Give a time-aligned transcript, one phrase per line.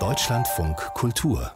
[0.00, 1.52] Deutschlandfunk Kultur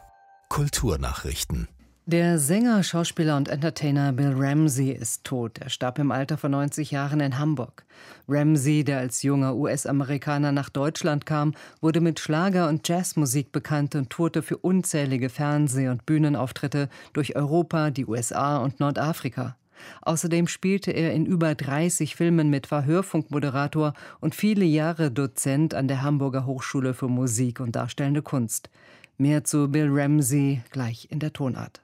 [0.48, 1.66] Kulturnachrichten
[2.06, 5.58] der Sänger, Schauspieler und Entertainer Bill Ramsey ist tot.
[5.58, 7.84] Er starb im Alter von 90 Jahren in Hamburg.
[8.26, 14.08] Ramsey, der als junger US-Amerikaner nach Deutschland kam, wurde mit Schlager- und Jazzmusik bekannt und
[14.08, 19.57] tourte für unzählige Fernseh- und Bühnenauftritte durch Europa, die USA und Nordafrika.
[20.02, 25.88] Außerdem spielte er in über 30 Filmen mit, war Hörfunkmoderator und viele Jahre Dozent an
[25.88, 28.70] der Hamburger Hochschule für Musik und Darstellende Kunst.
[29.16, 31.82] Mehr zu Bill Ramsey gleich in der Tonart.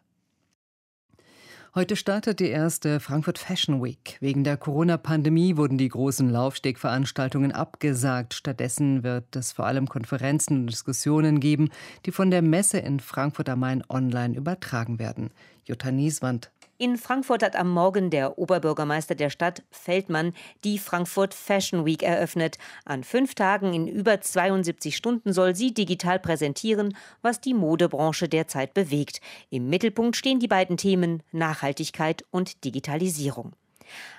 [1.77, 4.17] Heute startet die erste Frankfurt Fashion Week.
[4.21, 8.33] Wegen der Corona-Pandemie wurden die großen Laufstegveranstaltungen abgesagt.
[8.35, 11.71] Stattdessen wird es vor allem Konferenzen und Diskussionen geben,
[12.07, 15.33] die von der Messe in Frankfurt am Main online übertragen werden.
[15.65, 20.33] Jutta Nieswand in Frankfurt hat am Morgen der Oberbürgermeister der Stadt Feldmann
[20.65, 22.59] die Frankfurt Fashion Week eröffnet.
[22.85, 28.75] An fünf Tagen in über 72 Stunden soll sie digital präsentieren, was die Modebranche derzeit
[28.75, 29.21] bewegt.
[29.51, 33.53] Im Mittelpunkt stehen die beiden Themen Nachhaltigkeit und Digitalisierung.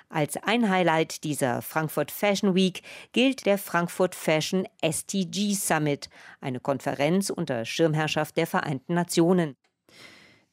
[0.10, 7.30] Als ein Highlight dieser Frankfurt Fashion Week gilt der Frankfurt Fashion STG Summit, eine Konferenz
[7.30, 9.56] unter Schirmherrschaft der Vereinten Nationen.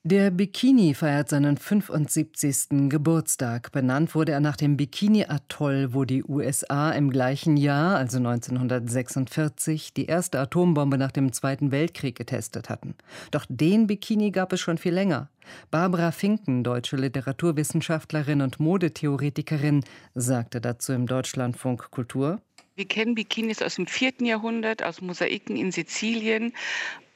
[0.05, 2.89] Der Bikini feiert seinen 75.
[2.89, 3.71] Geburtstag.
[3.71, 10.07] Benannt wurde er nach dem Bikini-Atoll, wo die USA im gleichen Jahr, also 1946, die
[10.07, 12.97] erste Atombombe nach dem Zweiten Weltkrieg getestet hatten.
[13.31, 15.29] Doch den Bikini gab es schon viel länger.
[15.71, 19.85] Barbara Finken, deutsche Literaturwissenschaftlerin und Modetheoretikerin,
[20.17, 22.41] sagte dazu im Deutschlandfunk Kultur.
[22.75, 26.53] Wir kennen Bikinis aus dem vierten Jahrhundert, aus Mosaiken in Sizilien.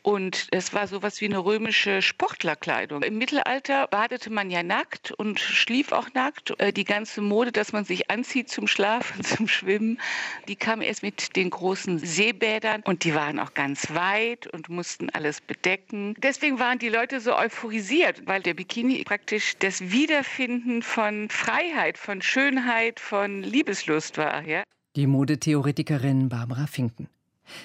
[0.06, 3.02] Und es war sowas wie eine römische Sportlerkleidung.
[3.02, 6.54] Im Mittelalter badete man ja nackt und schlief auch nackt.
[6.60, 10.00] Äh, die ganze Mode, dass man sich anzieht zum Schlafen, zum Schwimmen,
[10.46, 15.10] die kam erst mit den großen Seebädern und die waren auch ganz weit und mussten
[15.10, 16.14] alles bedecken.
[16.18, 22.22] Deswegen waren die Leute so euphorisiert, weil der Bikini praktisch das Wiederfinden von Freiheit, von
[22.22, 24.46] Schönheit, von Liebeslust war.
[24.46, 24.62] Ja?
[24.94, 27.08] Die Modetheoretikerin Barbara Finken.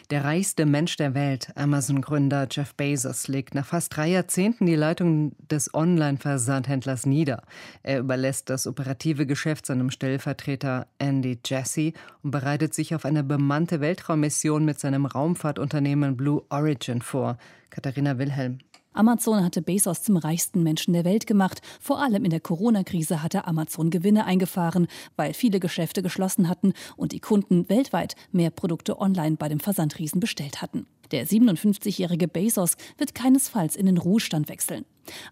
[0.09, 5.33] Der reichste Mensch der Welt, Amazon-Gründer Jeff Bezos, legt nach fast drei Jahrzehnten die Leitung
[5.49, 7.43] des Online-Versandhändlers nieder.
[7.83, 11.93] Er überlässt das operative Geschäft seinem Stellvertreter Andy Jassy
[12.23, 17.37] und bereitet sich auf eine bemannte Weltraummission mit seinem Raumfahrtunternehmen Blue Origin vor.
[17.69, 18.59] Katharina Wilhelm.
[18.93, 21.61] Amazon hatte Bezos zum reichsten Menschen der Welt gemacht.
[21.79, 27.13] Vor allem in der Corona-Krise hatte Amazon Gewinne eingefahren, weil viele Geschäfte geschlossen hatten und
[27.13, 30.87] die Kunden weltweit mehr Produkte online bei dem Versandriesen bestellt hatten.
[31.11, 34.85] Der 57-jährige Bezos wird keinesfalls in den Ruhestand wechseln.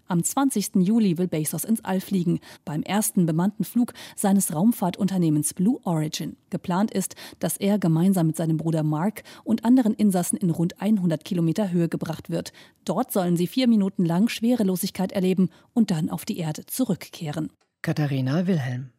[0.07, 0.75] Am 20.
[0.75, 6.35] Juli will Bezos ins All fliegen, beim ersten bemannten Flug seines Raumfahrtunternehmens Blue Origin.
[6.49, 11.23] Geplant ist, dass er gemeinsam mit seinem Bruder Mark und anderen Insassen in rund 100
[11.23, 12.51] Kilometer Höhe gebracht wird.
[12.83, 17.51] Dort sollen sie vier Minuten lang Schwerelosigkeit erleben und dann auf die Erde zurückkehren.
[17.81, 18.89] Katharina Wilhelm